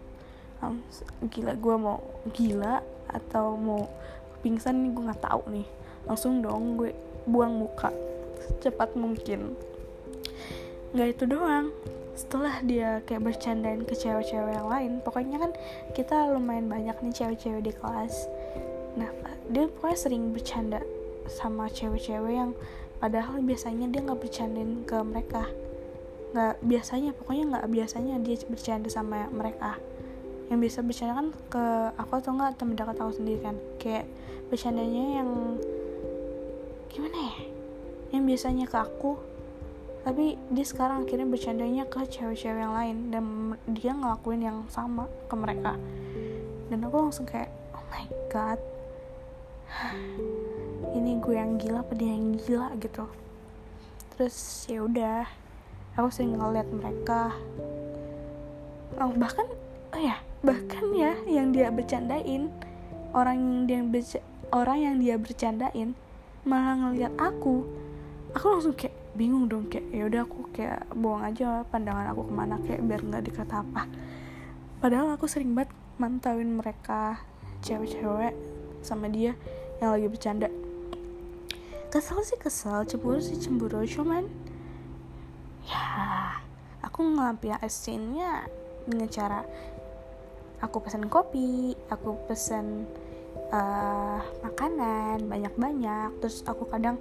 um, 0.63 0.79
gila 1.27 1.59
gue 1.59 1.75
mau 1.75 1.99
gila 2.31 2.79
atau 3.11 3.59
mau 3.59 3.91
pingsan 4.39 4.79
nih 4.79 4.95
gue 4.95 5.03
nggak 5.11 5.23
tahu 5.27 5.43
nih. 5.51 5.67
Langsung 6.07 6.39
dong 6.39 6.79
gue 6.79 6.95
buang 7.27 7.51
muka 7.51 7.91
secepat 8.47 8.95
mungkin 8.95 9.55
nggak 10.93 11.09
itu 11.17 11.25
doang. 11.25 11.73
Setelah 12.13 12.61
dia 12.61 13.01
kayak 13.09 13.25
bercandain 13.25 13.81
ke 13.81 13.97
cewek-cewek 13.97 14.53
yang 14.53 14.69
lain 14.69 14.91
pokoknya 15.01 15.41
kan 15.41 15.51
kita 15.97 16.29
lumayan 16.29 16.69
banyak 16.69 16.93
nih 17.01 17.13
cewek-cewek 17.13 17.65
di 17.65 17.73
kelas. 17.73 18.29
Nah 18.93 19.09
dia 19.49 19.65
pokoknya 19.65 19.97
sering 19.97 20.29
bercanda 20.29 20.85
sama 21.25 21.65
cewek-cewek 21.73 22.33
yang 22.37 22.53
padahal 23.01 23.41
biasanya 23.41 23.89
dia 23.89 24.05
nggak 24.05 24.21
bercandain 24.21 24.85
ke 24.85 24.97
mereka. 25.01 25.49
Nggak 26.37 26.55
biasanya 26.61 27.11
pokoknya 27.17 27.43
nggak 27.57 27.65
biasanya 27.73 28.15
dia 28.21 28.37
bercanda 28.45 28.89
sama 28.93 29.25
mereka. 29.33 29.81
Yang 30.53 30.59
bisa 30.69 30.79
bercanda 30.85 31.13
kan 31.17 31.27
ke 31.49 31.65
aku 31.97 32.13
atau 32.21 32.31
nggak 32.37 32.53
temen 32.61 32.77
dekat 32.77 33.01
aku 33.01 33.13
sendiri 33.17 33.41
kan. 33.41 33.57
Kayak 33.81 34.05
bercandanya 34.53 35.25
yang 35.25 35.57
gimana 36.93 37.17
ya? 37.17 37.37
Yang 38.13 38.23
biasanya 38.29 38.65
ke 38.69 38.77
aku 38.77 39.32
tapi 40.03 40.35
dia 40.51 40.65
sekarang 40.67 41.07
akhirnya 41.07 41.23
bercandanya 41.23 41.83
ke 41.87 42.03
cewek-cewek 42.11 42.59
yang 42.59 42.75
lain 42.75 42.97
dan 43.07 43.23
dia 43.71 43.95
ngelakuin 43.95 44.43
yang 44.43 44.59
sama 44.67 45.07
ke 45.31 45.35
mereka. 45.39 45.79
Dan 46.67 46.83
aku 46.83 47.07
langsung 47.07 47.23
kayak 47.23 47.47
oh 47.71 47.83
my 47.87 48.03
god. 48.27 48.59
Ini 50.97 51.23
gue 51.23 51.35
yang 51.39 51.55
gila 51.55 51.87
apa 51.87 51.93
dia 51.95 52.11
yang 52.11 52.35
gila 52.35 52.75
gitu. 52.83 53.07
Terus 54.13 54.67
ya 54.67 54.83
udah 54.83 55.23
aku 55.95 56.11
sering 56.11 56.35
ngeliat 56.35 56.67
mereka. 56.67 57.31
Oh, 58.99 59.09
bahkan 59.15 59.47
oh 59.95 60.01
ya 60.03 60.19
bahkan 60.43 60.91
ya 60.91 61.15
yang 61.25 61.55
dia 61.55 61.71
bercandain 61.71 62.51
orang 63.15 63.39
yang 63.39 63.63
dia 63.65 63.79
berca 63.87 64.19
orang 64.51 64.77
yang 64.83 64.95
dia 64.99 65.15
bercandain 65.15 65.95
malah 66.43 66.75
ngeliat 66.75 67.15
aku. 67.15 67.63
Aku 68.35 68.45
langsung 68.51 68.75
kayak 68.75 68.92
bingung 69.13 69.45
dong 69.45 69.69
kayak 69.69 69.85
ya 69.93 70.03
udah 70.09 70.21
aku 70.25 70.39
kayak 70.49 70.89
buang 70.97 71.21
aja 71.21 71.61
pandangan 71.69 72.09
aku 72.09 72.25
ke 72.25 72.33
mana 72.33 72.55
kayak 72.65 72.81
biar 72.81 73.01
nggak 73.05 73.23
dikata 73.29 73.61
apa. 73.61 73.85
Padahal 74.81 75.13
aku 75.13 75.29
sering 75.29 75.53
banget 75.53 75.71
mantauin 76.01 76.49
mereka 76.57 77.21
cewek-cewek 77.61 78.33
sama 78.81 79.07
dia 79.07 79.37
yang 79.79 79.93
lagi 79.93 80.09
bercanda. 80.09 80.49
Kesel 81.93 82.25
sih 82.25 82.41
kesel 82.41 82.89
cemburu 82.89 83.21
sih 83.21 83.37
cemburu 83.37 83.85
cuman 83.85 84.25
ya 85.63 85.85
aku 86.81 87.05
ngelampiasinnya 87.05 88.49
dengan 88.89 89.07
cara 89.07 89.45
aku 90.59 90.83
pesen 90.83 91.07
kopi 91.07 91.77
aku 91.87 92.17
pesen 92.25 92.89
uh, 93.53 94.19
makanan 94.41 95.29
banyak-banyak. 95.29 96.17
Terus 96.17 96.41
aku 96.49 96.65
kadang 96.65 96.97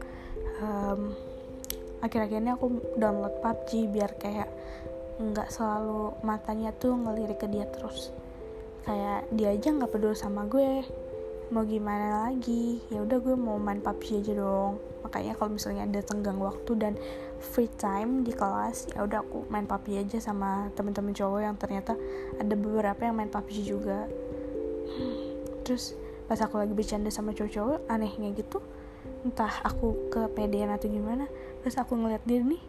um, 0.61 1.17
akhir-akhir 2.03 2.43
ini 2.43 2.51
aku 2.51 2.67
download 2.99 3.39
PUBG 3.39 3.95
biar 3.95 4.11
kayak 4.19 4.51
nggak 5.23 5.49
selalu 5.55 6.19
matanya 6.27 6.75
tuh 6.75 6.99
ngelirik 6.99 7.39
ke 7.39 7.47
dia 7.47 7.65
terus. 7.71 8.11
Kayak 8.83 9.31
dia 9.31 9.55
aja 9.55 9.69
nggak 9.71 9.91
peduli 9.95 10.19
sama 10.19 10.45
gue. 10.51 10.83
Mau 11.55 11.63
gimana 11.63 12.27
lagi? 12.27 12.83
Ya 12.91 13.07
udah 13.07 13.23
gue 13.23 13.37
mau 13.39 13.55
main 13.63 13.79
PUBG 13.79 14.27
aja 14.27 14.33
dong. 14.35 14.83
Makanya 15.07 15.39
kalau 15.39 15.55
misalnya 15.55 15.87
ada 15.87 16.01
tenggang 16.03 16.43
waktu 16.43 16.73
dan 16.75 16.99
free 17.39 17.71
time 17.79 18.23
di 18.23 18.31
kelas 18.35 18.91
ya 18.95 19.07
udah 19.07 19.23
aku 19.23 19.47
main 19.47 19.71
PUBG 19.71 20.03
aja 20.03 20.19
sama 20.19 20.75
temen-temen 20.75 21.15
cowok 21.15 21.41
yang 21.43 21.55
ternyata 21.55 21.95
ada 22.35 22.55
beberapa 22.59 22.99
yang 23.07 23.15
main 23.15 23.31
PUBG 23.31 23.57
juga. 23.63 24.11
Terus 25.63 25.95
pas 26.27 26.43
aku 26.43 26.59
lagi 26.59 26.75
bercanda 26.75 27.15
sama 27.15 27.31
cowok-cowok 27.31 27.87
anehnya 27.87 28.35
gitu 28.35 28.59
entah 29.23 29.63
aku 29.63 30.11
ke 30.11 30.31
PDN 30.35 30.75
atau 30.75 30.91
gimana 30.91 31.27
terus 31.63 31.79
aku 31.79 31.95
ngeliat 31.95 32.23
dia 32.27 32.43
nih 32.43 32.63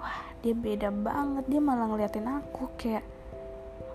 wah 0.00 0.18
dia 0.40 0.56
beda 0.56 0.88
banget. 0.90 1.44
Dia 1.46 1.60
malah 1.62 1.86
ngeliatin 1.86 2.26
aku 2.26 2.72
kayak 2.80 3.04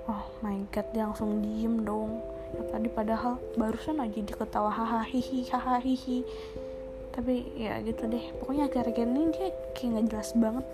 oh 0.07 0.31
my 0.45 0.63
god 0.71 0.87
dia 0.93 1.03
langsung 1.09 1.43
diem 1.43 1.83
dong. 1.83 2.21
Ya 2.55 2.63
tadi 2.71 2.87
padahal 2.87 3.41
barusan 3.59 3.99
aja 3.99 4.15
diketawa 4.23 4.71
hahaha 4.71 5.03
hihi 5.03 5.51
hahaha 5.51 5.81
tapi 7.11 7.49
ya 7.57 7.81
gitu 7.81 8.05
deh. 8.05 8.31
Pokoknya 8.37 8.69
akhir-akhir 8.69 9.09
ini 9.09 9.33
dia 9.33 9.49
kayak 9.73 9.89
nggak 9.97 10.05
jelas 10.13 10.31
banget. 10.37 10.65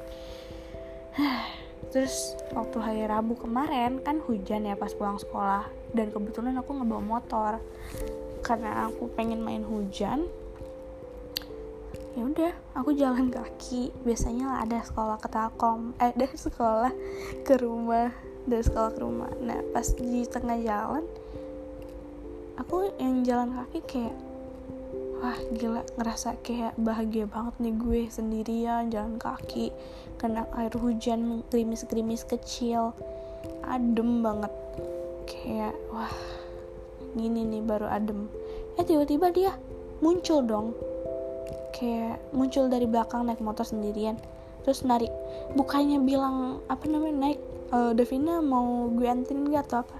Terus 1.95 2.35
waktu 2.51 2.77
hari 2.83 3.03
Rabu 3.07 3.39
kemarin 3.39 4.03
kan 4.03 4.19
hujan 4.27 4.67
ya 4.67 4.75
pas 4.75 4.91
pulang 4.91 5.15
sekolah. 5.15 5.71
Dan 5.95 6.11
kebetulan 6.11 6.59
aku 6.59 6.75
ngebawa 6.75 6.99
motor. 6.99 7.63
Karena 8.43 8.91
aku 8.91 9.07
pengen 9.15 9.39
main 9.39 9.63
hujan 9.63 10.27
ya 12.13 12.29
udah 12.29 12.53
aku 12.73 12.97
jalan 12.97 13.29
kaki 13.29 13.93
biasanya 14.01 14.49
lah 14.49 14.59
ada 14.65 14.81
sekolah 14.81 15.17
ke 15.21 15.29
Telkom 15.29 15.93
eh 16.01 16.13
dari 16.19 16.37
sekolah 16.37 16.91
ke 17.45 17.53
rumah 17.61 18.09
dari 18.43 18.63
sekolah 18.65 18.91
ke 18.91 18.99
rumah. 18.99 19.31
Nah 19.39 19.61
pas 19.71 19.87
di 19.93 20.25
tengah 20.25 20.57
jalan 20.59 21.05
aku 22.57 22.89
yang 22.97 23.21
jalan 23.21 23.53
kaki 23.53 23.79
kayak 23.85 24.15
wah 25.21 25.37
gila 25.55 25.81
ngerasa 25.95 26.35
kayak 26.43 26.75
bahagia 26.75 27.23
banget 27.29 27.55
nih 27.63 27.75
gue 27.79 28.01
sendirian 28.11 28.91
jalan 28.91 29.15
kaki 29.15 29.71
kena 30.19 30.43
air 30.59 30.73
hujan 30.75 31.47
gerimis-gerimis 31.47 32.25
kecil 32.25 32.91
adem 33.63 34.25
banget. 34.25 34.51
Kayak 35.29 35.77
wah 35.93 36.11
gini 37.13 37.45
nih 37.45 37.61
baru 37.61 37.85
adem. 37.85 38.27
Eh 38.75 38.83
tiba-tiba 38.83 39.29
dia 39.29 39.53
muncul 40.01 40.41
dong 40.43 40.73
kayak 41.83 42.23
muncul 42.31 42.71
dari 42.71 42.87
belakang 42.87 43.27
naik 43.27 43.43
motor 43.43 43.67
sendirian. 43.67 44.15
Terus 44.63 44.87
narik 44.87 45.11
bukannya 45.59 45.99
bilang 45.99 46.63
apa 46.71 46.87
namanya 46.87 47.27
naik 47.27 47.39
uh, 47.75 47.91
Devina 47.91 48.39
mau 48.39 48.87
gue 48.95 49.03
antin 49.03 49.51
gak 49.51 49.67
atau 49.67 49.83
apa? 49.83 49.99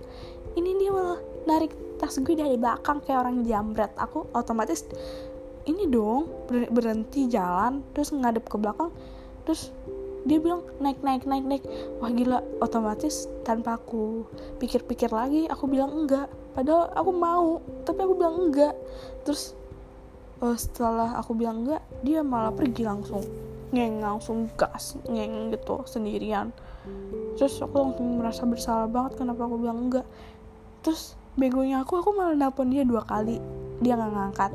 Ini 0.55 0.79
dia 0.79 0.89
malah 0.95 1.19
narik 1.43 1.75
tas 1.99 2.15
gue 2.15 2.35
dari 2.39 2.55
belakang 2.55 3.03
kayak 3.03 3.27
orang 3.27 3.43
jambret. 3.43 3.91
Aku 3.99 4.31
otomatis 4.31 4.87
ini 5.67 5.91
dong 5.91 6.31
berhenti 6.47 7.27
jalan 7.27 7.83
terus 7.91 8.15
ngadep 8.15 8.47
ke 8.47 8.55
belakang. 8.55 8.95
Terus 9.43 9.75
dia 10.23 10.39
bilang 10.39 10.63
naik 10.79 11.03
naik 11.03 11.27
naik 11.27 11.43
naik. 11.43 11.63
Wah 11.99 12.07
gila 12.15 12.39
otomatis 12.63 13.27
tanpa 13.43 13.75
aku 13.75 14.23
pikir-pikir 14.63 15.11
lagi 15.11 15.51
aku 15.51 15.67
bilang 15.67 15.91
enggak. 15.91 16.31
Padahal 16.55 16.87
aku 16.95 17.11
mau 17.11 17.59
tapi 17.83 17.99
aku 17.99 18.13
bilang 18.15 18.47
enggak. 18.47 18.71
Terus 19.27 19.59
uh, 20.43 20.57
setelah 20.59 21.15
aku 21.15 21.31
bilang 21.33 21.63
enggak 21.63 21.81
dia 22.03 22.19
malah 22.19 22.51
pergi 22.51 22.83
langsung. 22.83 23.23
Ngeng 23.73 24.03
langsung 24.03 24.51
gas 24.53 24.99
ngeng 25.07 25.49
gitu 25.55 25.81
sendirian. 25.87 26.51
Terus 27.39 27.57
aku 27.63 27.79
langsung 27.79 28.19
merasa 28.19 28.43
bersalah 28.43 28.85
banget 28.91 29.23
kenapa 29.23 29.47
aku 29.47 29.55
bilang 29.57 29.89
enggak. 29.89 30.05
Terus 30.83 31.15
begonya 31.33 31.81
aku 31.81 31.97
aku 31.97 32.13
malah 32.13 32.35
nelpon 32.35 32.69
dia 32.69 32.83
dua 32.83 33.01
kali. 33.07 33.39
Dia 33.81 33.97
nggak 33.97 34.11
ngangkat. 34.13 34.51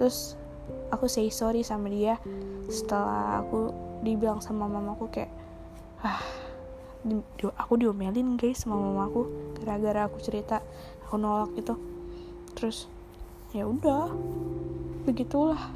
Terus 0.00 0.38
aku 0.88 1.10
say 1.10 1.28
sorry 1.28 1.66
sama 1.66 1.90
dia. 1.90 2.16
Setelah 2.70 3.44
aku 3.44 3.74
dibilang 4.00 4.40
sama 4.40 4.70
mamaku 4.70 5.10
kayak 5.10 5.32
ah 6.00 6.22
di, 7.06 7.18
aku 7.56 7.78
diomelin 7.78 8.38
guys 8.38 8.62
sama 8.62 8.78
mamaku 8.78 9.26
gara-gara 9.58 10.06
aku 10.06 10.16
cerita 10.22 10.64
aku 11.04 11.20
nolak 11.20 11.52
gitu. 11.58 11.76
Terus 12.56 12.88
ya 13.52 13.68
udah 13.68 14.08
begitulah. 15.06 15.70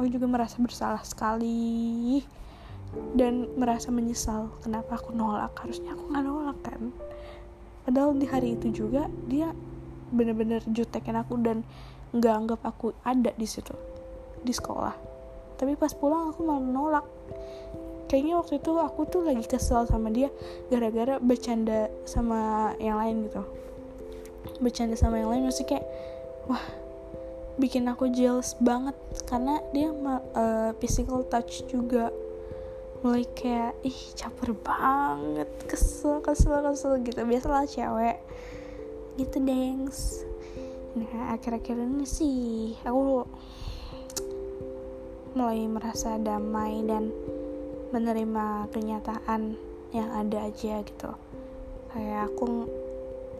Aku 0.00 0.08
juga 0.08 0.24
merasa 0.24 0.56
bersalah 0.56 1.04
sekali. 1.04 2.24
Dan 3.12 3.52
merasa 3.60 3.92
menyesal 3.92 4.48
kenapa 4.64 4.96
aku 4.96 5.12
nolak. 5.12 5.52
Harusnya 5.60 5.92
aku 5.92 6.08
nggak 6.08 6.24
nolak 6.24 6.58
kan? 6.64 6.82
Padahal 7.84 8.16
di 8.16 8.26
hari 8.26 8.56
itu 8.56 8.72
juga 8.72 9.06
dia 9.28 9.52
bener-bener 10.10 10.64
jutekin 10.66 11.18
aku 11.18 11.38
dan 11.38 11.62
nggak 12.14 12.34
anggap 12.34 12.60
aku 12.64 12.96
ada 13.04 13.30
di 13.36 13.46
situ 13.46 13.74
di 14.42 14.50
sekolah. 14.54 14.94
Tapi 15.56 15.76
pas 15.76 15.92
pulang 15.92 16.32
aku 16.32 16.40
malah 16.42 16.64
nolak. 16.64 17.06
Kayaknya 18.06 18.34
waktu 18.38 18.54
itu 18.62 18.70
aku 18.78 19.00
tuh 19.10 19.26
lagi 19.26 19.42
kesel 19.46 19.82
sama 19.90 20.14
dia 20.14 20.30
gara-gara 20.70 21.18
bercanda 21.18 21.90
sama 22.06 22.70
yang 22.78 23.02
lain 23.02 23.26
gitu. 23.26 23.42
Bercanda 24.62 24.94
sama 24.94 25.18
yang 25.18 25.34
lain 25.34 25.50
masih 25.50 25.66
kayak 25.66 25.82
wah 26.46 26.62
bikin 27.56 27.88
aku 27.88 28.08
jealous 28.12 28.56
banget. 28.60 28.96
Karena 29.28 29.60
dia 29.72 29.92
uh, 29.92 30.70
physical 30.80 31.24
touch 31.28 31.66
juga. 31.68 32.12
Mulai 33.04 33.24
kayak 33.36 33.76
ih 33.84 34.00
caper 34.16 34.56
banget. 34.56 35.48
Kesel 35.68 36.24
kesel 36.24 36.60
kesel 36.64 37.00
gitu. 37.04 37.20
Biasalah 37.24 37.68
cewek. 37.68 38.18
Gitu 39.16 39.36
dengs 39.40 40.26
nah 40.96 41.36
akhir-akhir 41.36 41.76
ini 41.76 42.08
sih 42.08 42.72
aku 42.80 43.28
mulai 45.36 45.68
merasa 45.68 46.16
damai 46.16 46.80
dan 46.88 47.12
menerima 47.92 48.72
kenyataan 48.72 49.60
yang 49.92 50.08
ada 50.08 50.48
aja 50.48 50.80
gitu. 50.80 51.12
Kayak 51.92 52.32
aku 52.32 52.64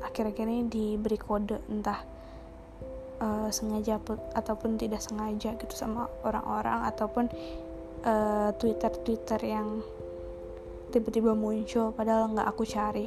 akhir-akhir 0.04 0.46
ini 0.52 0.68
diberi 0.68 1.16
kode 1.16 1.56
entah 1.72 2.04
uh, 3.20 3.48
sengaja 3.48 4.00
pun, 4.00 4.20
ataupun 4.32 4.76
tidak 4.76 5.00
sengaja 5.00 5.56
gitu 5.56 5.74
sama 5.74 6.08
orang-orang 6.24 6.84
ataupun 6.88 7.24
uh, 8.04 8.50
twitter-twitter 8.56 9.40
yang 9.42 9.80
tiba-tiba 10.92 11.34
muncul 11.34 11.92
padahal 11.92 12.32
nggak 12.32 12.48
aku 12.48 12.64
cari. 12.64 13.06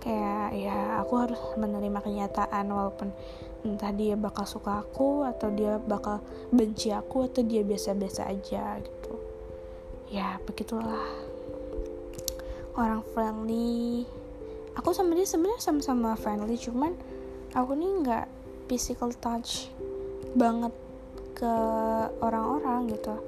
Kayak 0.00 0.56
ya 0.56 0.76
aku 1.04 1.12
harus 1.20 1.40
menerima 1.60 2.00
kenyataan 2.00 2.72
walaupun 2.72 3.12
entah 3.60 3.92
dia 3.92 4.16
bakal 4.16 4.48
suka 4.48 4.80
aku 4.80 5.28
atau 5.28 5.52
dia 5.52 5.76
bakal 5.76 6.24
benci 6.48 6.88
aku 6.88 7.28
atau 7.28 7.44
dia 7.44 7.60
biasa-biasa 7.60 8.32
aja 8.32 8.80
gitu. 8.80 9.12
Ya 10.08 10.40
begitulah. 10.48 11.04
Orang 12.72 13.04
friendly. 13.12 14.08
Aku 14.80 14.96
sama 14.96 15.12
dia 15.12 15.28
sebenarnya 15.28 15.60
sama-sama 15.60 16.16
friendly 16.16 16.56
cuman 16.56 16.96
aku 17.52 17.76
nih 17.76 17.90
nggak 18.00 18.26
physical 18.70 19.10
touch 19.18 19.66
banget 20.38 20.70
ke 21.34 21.54
orang-orang 22.22 22.86
gitu. 22.94 23.18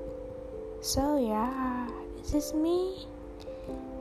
So 0.78 1.18
ya 1.18 1.50
yeah, 1.50 1.90
this 2.22 2.38
is 2.38 2.54
me. 2.54 3.10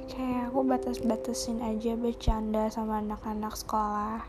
Kayak 0.05 0.53
aku 0.53 0.61
batas-batasin 0.69 1.65
aja 1.65 1.97
bercanda 1.97 2.69
sama 2.69 3.01
anak-anak 3.01 3.57
sekolah. 3.57 4.21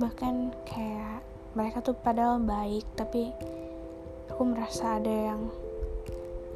Bahkan 0.00 0.56
kayak 0.64 1.20
mereka 1.52 1.84
tuh 1.84 1.92
padahal 1.92 2.40
baik 2.40 2.88
tapi 2.96 3.28
aku 4.32 4.42
merasa 4.48 4.96
ada 4.96 5.12
yang 5.12 5.52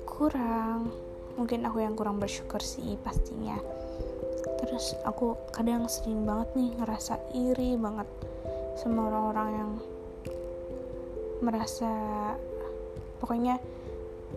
kurang. 0.08 0.96
Mungkin 1.36 1.68
aku 1.68 1.84
yang 1.84 1.92
kurang 1.92 2.16
bersyukur 2.16 2.64
sih 2.64 2.96
pastinya. 3.04 3.60
Terus 4.64 4.96
aku 5.04 5.36
kadang 5.52 5.84
sering 5.92 6.24
banget 6.24 6.56
nih 6.56 6.72
ngerasa 6.80 7.20
iri 7.36 7.76
banget 7.76 8.08
sama 8.80 9.12
orang-orang 9.12 9.48
yang 9.52 9.70
merasa 11.44 11.92
pokoknya 13.20 13.60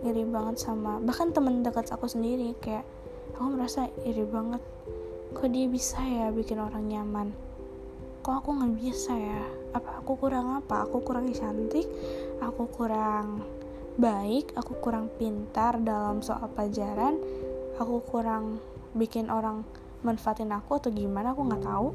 iri 0.04 0.28
banget 0.28 0.60
sama 0.60 1.00
bahkan 1.00 1.32
temen 1.32 1.64
dekat 1.64 1.88
aku 1.88 2.04
sendiri 2.04 2.52
kayak 2.60 2.84
aku 3.32 3.56
merasa 3.56 3.88
iri 4.04 4.28
banget. 4.28 4.60
Kok 5.32 5.48
dia 5.48 5.66
bisa 5.66 5.98
ya 6.04 6.28
bikin 6.28 6.60
orang 6.60 6.84
nyaman? 6.84 7.28
Kok 8.20 8.34
aku 8.44 8.48
nggak 8.52 8.74
bisa 8.76 9.16
ya? 9.16 9.42
Apa 9.72 10.04
aku 10.04 10.20
kurang 10.20 10.60
apa? 10.60 10.84
Aku 10.84 11.00
kurang 11.00 11.32
cantik? 11.32 11.88
Aku 12.44 12.68
kurang 12.68 13.42
baik? 13.96 14.52
Aku 14.60 14.76
kurang 14.78 15.08
pintar 15.16 15.80
dalam 15.80 16.20
soal 16.20 16.52
pelajaran? 16.52 17.16
Aku 17.80 18.04
kurang 18.06 18.60
bikin 18.92 19.32
orang 19.32 19.64
manfaatin 20.04 20.52
aku 20.52 20.78
atau 20.78 20.92
gimana? 20.92 21.32
Aku 21.32 21.42
nggak 21.42 21.64
tahu 21.64 21.88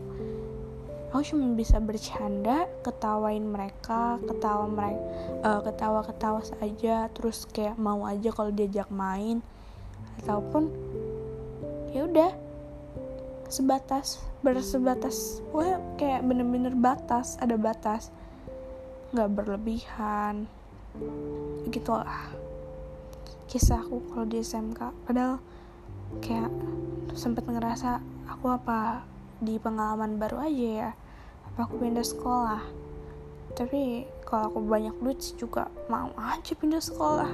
aku 1.10 1.34
cuma 1.34 1.58
bisa 1.58 1.82
bercanda 1.82 2.69
ketawain 2.86 3.41
mereka 3.41 4.22
ketawa 4.30 4.69
mereka 4.69 5.02
uh, 5.41 5.62
ketawa 5.65 6.06
ketawa 6.06 6.41
saja 6.45 7.10
terus 7.10 7.50
kayak 7.50 7.76
mau 7.82 8.06
aja 8.06 8.30
kalau 8.30 8.54
diajak 8.54 8.89
main. 8.93 9.41
Ataupun 10.22 10.69
ya 11.89 12.06
udah 12.06 12.32
sebatas 13.50 14.22
bersebatas. 14.45 15.41
Wah 15.50 15.82
kayak 15.98 16.22
bener-bener 16.30 16.78
batas 16.78 17.41
ada 17.41 17.58
batas. 17.58 18.13
Nggak 19.10 19.30
berlebihan. 19.34 20.45
Gitulah 21.74 22.38
kisahku 23.50 24.06
kalau 24.13 24.30
di 24.30 24.45
SMK 24.45 25.10
padahal 25.10 25.41
kayak 26.22 26.54
sempet 27.17 27.50
ngerasa 27.50 27.98
aku 28.30 28.45
apa 28.54 29.02
di 29.39 29.56
pengalaman 29.60 30.19
baru 30.19 30.43
aja 30.43 30.67
ya. 30.86 30.91
Apa 31.52 31.67
aku 31.67 31.82
pindah 31.82 32.06
sekolah? 32.06 32.62
Tapi 33.56 34.06
kalau 34.23 34.54
aku 34.54 34.60
banyak 34.63 34.95
duit 35.02 35.19
juga 35.36 35.67
mau 35.91 36.13
aja 36.15 36.54
pindah 36.54 36.84
sekolah. 36.84 37.32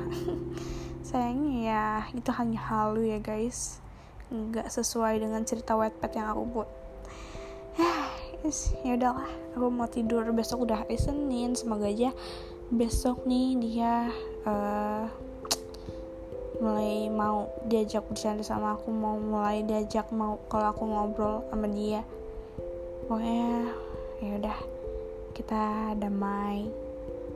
Sayangnya 1.08 1.56
ya 1.62 1.86
itu 2.14 2.32
hanya 2.34 2.62
halu 2.72 3.06
ya 3.06 3.20
guys. 3.22 3.84
Nggak 4.34 4.72
sesuai 4.74 5.22
dengan 5.22 5.46
cerita 5.46 5.78
wetpad 5.78 6.12
yang 6.14 6.28
aku 6.34 6.44
buat. 6.46 6.70
Ya 8.86 8.94
udahlah. 8.94 9.26
Aku 9.58 9.74
mau 9.74 9.90
tidur. 9.90 10.22
Besok 10.30 10.70
udah 10.70 10.86
hari 10.86 11.02
Senin 11.02 11.58
semoga 11.58 11.90
aja 11.90 12.14
besok 12.74 13.30
nih 13.30 13.54
dia 13.62 14.10
uh, 14.46 15.06
mulai 16.66 17.14
mau 17.14 17.54
diajak 17.70 18.02
bercanda 18.10 18.42
sama 18.42 18.74
aku 18.74 18.90
mau 18.90 19.22
mulai 19.22 19.62
diajak 19.62 20.10
mau 20.10 20.42
kalau 20.50 20.74
aku 20.74 20.84
ngobrol 20.90 21.46
sama 21.54 21.70
dia. 21.70 22.02
Pokoknya 23.06 23.70
ya 24.18 24.32
udah 24.42 24.58
kita 25.38 25.94
damai. 26.02 26.66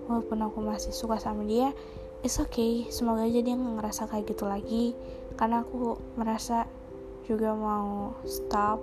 Walaupun 0.09 0.41
aku 0.41 0.65
masih 0.65 0.89
suka 0.89 1.21
sama 1.21 1.45
dia 1.45 1.69
it's 2.25 2.41
okay. 2.41 2.89
Semoga 2.89 3.29
aja 3.29 3.39
dia 3.39 3.55
nggak 3.55 3.75
ngerasa 3.79 4.09
kayak 4.09 4.25
gitu 4.33 4.45
lagi. 4.49 4.85
Karena 5.37 5.63
aku 5.63 5.95
merasa 6.17 6.67
juga 7.29 7.53
mau 7.53 8.17
stop 8.25 8.81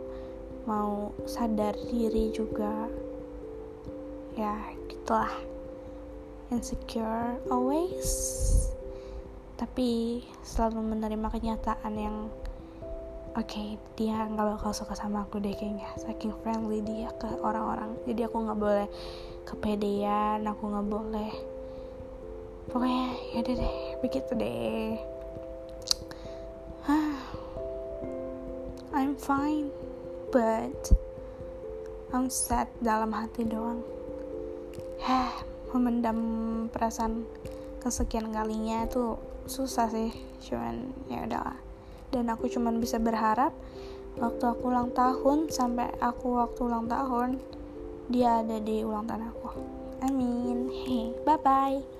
mau 0.70 1.11
sadar 1.26 1.74
diri 1.90 2.30
juga. 2.30 2.87
Ya 4.38 4.54
gitulah. 4.87 5.32
Insecure 6.54 7.42
always 7.50 8.06
tapi 9.57 10.21
selalu 10.45 10.85
menerima 10.85 11.33
kenyataan 11.33 11.95
yang 11.97 12.29
oke 13.33 13.45
okay, 13.45 13.81
dia 13.97 14.29
nggak 14.29 14.57
bakal 14.57 14.73
suka 14.77 14.92
sama 14.92 15.25
aku 15.25 15.40
deh 15.40 15.57
kayaknya. 15.57 15.88
Saking 15.97 16.37
friendly 16.45 16.85
dia 16.85 17.09
ke 17.16 17.29
orang-orang. 17.40 17.97
Jadi 18.05 18.29
aku 18.29 18.37
nggak 18.45 18.61
boleh 18.61 18.88
kepedean 19.49 20.45
aku 20.45 20.62
nggak 20.69 20.88
boleh. 20.88 21.33
Pokoknya 22.69 23.16
ya 23.33 23.40
deh 23.40 23.57
deh 23.57 23.77
begitu 24.05 24.33
deh. 24.37 25.01
I'm 28.97 29.16
fine 29.16 29.73
but 30.33 30.92
I'm 32.12 32.29
sad 32.29 32.69
dalam 32.85 33.09
hati 33.12 33.49
doang. 33.49 33.81
Hah, 35.01 35.33
memendam 35.73 36.19
perasaan 36.73 37.25
kesekian 37.81 38.35
kalinya 38.35 38.85
tuh 38.90 39.36
susah 39.48 39.90
sih 39.90 40.12
cuman 40.46 40.92
ya 41.11 41.26
udahlah 41.26 41.59
dan 42.14 42.30
aku 42.30 42.46
cuman 42.46 42.78
bisa 42.78 43.02
berharap 43.02 43.50
waktu 44.16 44.44
aku 44.46 44.72
ulang 44.72 44.90
tahun 44.94 45.50
sampai 45.52 45.90
aku 46.00 46.40
waktu 46.40 46.61
ulang 46.64 46.87
tahun 46.88 47.40
dia 48.06 48.40
ada 48.46 48.62
di 48.62 48.87
ulang 48.87 49.11
tahun 49.11 49.35
aku. 49.35 49.48
Amin. 50.06 50.70
Hey 50.70 51.11
bye 51.26 51.40
bye 51.40 51.95